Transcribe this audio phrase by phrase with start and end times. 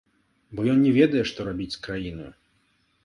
[0.59, 2.31] Бо ён не ведае, што рабіць з краінаю.